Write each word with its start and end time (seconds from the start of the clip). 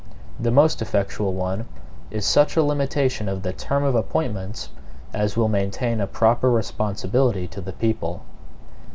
The 0.39 0.49
most 0.49 0.81
effectual 0.81 1.31
one, 1.35 1.65
is 2.09 2.25
such 2.25 2.55
a 2.57 2.63
limitation 2.63 3.29
of 3.29 3.43
the 3.43 3.53
term 3.53 3.83
of 3.83 3.93
appointments 3.93 4.69
as 5.13 5.37
will 5.37 5.47
maintain 5.47 6.01
a 6.01 6.07
proper 6.07 6.49
responsibility 6.49 7.47
to 7.49 7.61
the 7.61 7.73
people. 7.73 8.23